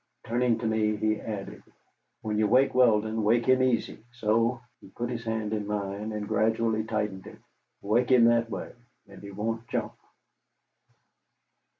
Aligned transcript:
Turning 0.25 0.57
to 0.57 0.65
me, 0.65 0.95
he 0.95 1.21
added: 1.21 1.61
"When 2.23 2.39
you 2.39 2.47
wake 2.47 2.73
Weldon, 2.73 3.21
wake 3.23 3.45
him 3.45 3.61
easy. 3.61 4.03
So." 4.13 4.59
He 4.79 4.87
put 4.87 5.11
his 5.11 5.23
hand 5.23 5.53
in 5.53 5.67
mine, 5.67 6.11
and 6.11 6.27
gradually 6.27 6.83
tightened 6.85 7.27
it. 7.27 7.37
"Wake 7.83 8.09
him 8.09 8.25
that 8.25 8.49
way, 8.49 8.73
and 9.07 9.21
he 9.21 9.29
won't 9.29 9.67
jump." 9.67 9.93